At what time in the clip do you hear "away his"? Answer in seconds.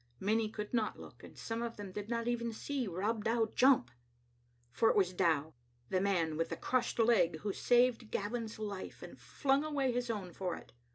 9.63-10.09